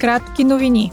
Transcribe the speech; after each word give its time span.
Кратки 0.00 0.44
новини. 0.44 0.92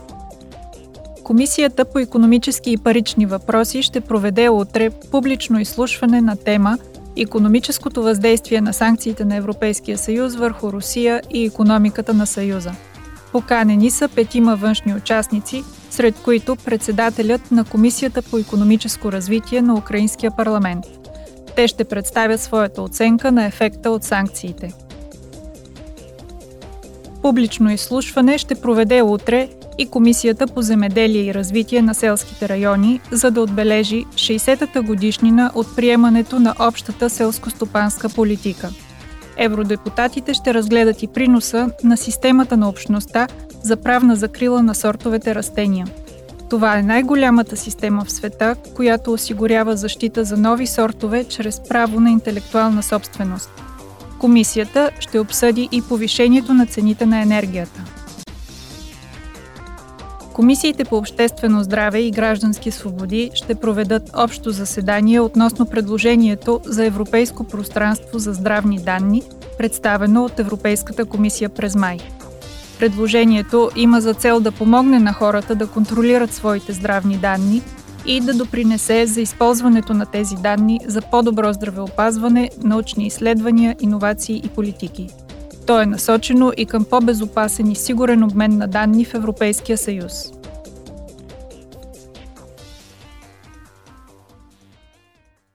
Комисията 1.24 1.86
по 1.86 2.00
економически 2.00 2.72
и 2.72 2.78
парични 2.78 3.26
въпроси 3.26 3.82
ще 3.82 4.02
проведе 4.02 4.50
утре 4.50 4.90
публично 4.90 5.60
изслушване 5.60 6.22
на 6.22 6.36
тема 6.36 6.78
Економическото 7.18 8.04
въздействие 8.04 8.62
на 8.62 8.74
санкциите 8.74 9.26
на 9.26 9.36
Европейския 9.36 9.98
съюз 9.98 10.36
върху 10.36 10.74
Русия 10.74 11.22
и 11.30 11.46
економиката 11.46 12.14
на 12.14 12.28
Съюза. 12.28 12.72
Поканени 13.32 13.92
са 13.92 14.08
петима 14.08 14.56
външни 14.56 14.94
участници, 14.94 15.64
сред 15.90 16.16
които 16.24 16.56
председателят 16.56 17.52
на 17.52 17.66
Комисията 17.66 18.22
по 18.22 18.38
економическо 18.38 19.12
развитие 19.12 19.62
на 19.62 19.76
Украинския 19.76 20.32
парламент. 20.38 20.86
Те 21.56 21.68
ще 21.68 21.84
представят 21.84 22.42
своята 22.42 22.82
оценка 22.82 23.32
на 23.32 23.46
ефекта 23.46 23.92
от 23.92 24.04
санкциите. 24.04 24.74
Публично 27.24 27.72
изслушване 27.72 28.38
ще 28.38 28.56
проведе 28.56 29.02
утре 29.02 29.50
и 29.78 29.86
Комисията 29.86 30.48
по 30.48 30.62
земеделие 30.62 31.24
и 31.24 31.34
развитие 31.34 31.82
на 31.82 31.96
селските 31.96 32.50
райони, 32.50 33.02
за 33.12 33.32
да 33.32 33.42
отбележи 33.42 34.06
60-та 34.16 34.82
годишнина 34.82 35.52
от 35.56 35.76
приемането 35.76 36.40
на 36.40 36.56
общата 36.60 37.10
селско-стопанска 37.10 38.16
политика. 38.16 38.70
Евродепутатите 39.38 40.34
ще 40.34 40.54
разгледат 40.54 41.04
и 41.04 41.08
приноса 41.08 41.70
на 41.84 41.98
системата 41.98 42.58
на 42.58 42.70
общността 42.70 43.28
за 43.62 43.78
правна 43.78 44.16
закрила 44.16 44.64
на 44.64 44.76
сортовете 44.76 45.36
растения. 45.36 45.88
Това 46.50 46.78
е 46.78 46.84
най-голямата 46.84 47.58
система 47.58 48.06
в 48.06 48.12
света, 48.12 48.56
която 48.76 49.14
осигурява 49.14 49.78
защита 49.78 50.24
за 50.24 50.38
нови 50.38 50.68
сортове 50.68 51.24
чрез 51.24 51.62
право 51.70 52.00
на 52.00 52.12
интелектуална 52.12 52.84
собственост. 52.84 53.50
Комисията 54.24 54.92
ще 55.00 55.20
обсъди 55.20 55.70
и 55.72 55.82
повишението 55.82 56.54
на 56.54 56.66
цените 56.66 57.06
на 57.06 57.22
енергията. 57.22 57.84
Комисиите 60.34 60.86
по 60.86 60.98
обществено 60.98 61.64
здраве 61.64 62.00
и 62.00 62.12
граждански 62.12 62.72
свободи 62.72 63.32
ще 63.34 63.56
проведат 63.56 64.10
общо 64.16 64.52
заседание 64.52 65.20
относно 65.20 65.66
предложението 65.66 66.60
за 66.66 66.86
Европейско 66.86 67.44
пространство 67.44 68.20
за 68.20 68.34
здравни 68.34 68.80
данни, 68.80 69.24
представено 69.58 70.26
от 70.26 70.40
Европейската 70.40 71.06
комисия 71.06 71.50
през 71.50 71.76
май. 71.76 71.98
Предложението 72.80 73.70
има 73.76 74.02
за 74.02 74.14
цел 74.14 74.40
да 74.40 74.52
помогне 74.52 75.00
на 75.00 75.14
хората 75.14 75.56
да 75.56 75.68
контролират 75.68 76.34
своите 76.34 76.74
здравни 76.74 77.18
данни 77.18 77.62
и 78.06 78.20
да 78.20 78.34
допринесе 78.34 79.06
за 79.06 79.22
използването 79.22 79.94
на 79.94 80.06
тези 80.06 80.36
данни 80.36 80.80
за 80.88 81.02
по-добро 81.02 81.54
здравеопазване, 81.54 82.50
научни 82.64 83.08
изследвания, 83.08 83.76
иновации 83.82 84.42
и 84.46 84.50
политики. 84.50 85.10
То 85.68 85.82
е 85.82 85.86
насочено 85.86 86.52
и 86.58 86.66
към 86.66 86.86
по-безопасен 86.86 87.72
и 87.72 87.76
сигурен 87.76 88.24
обмен 88.24 88.58
на 88.58 88.68
данни 88.68 89.06
в 89.06 89.14
Европейския 89.14 89.78
съюз. 89.78 90.34